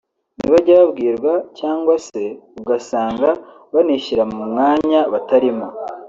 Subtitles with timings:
[0.37, 2.23] ntibajya babwirwa cyangwa se
[2.61, 3.29] ugasanga
[3.73, 5.65] banishyira mu mwanya batarimo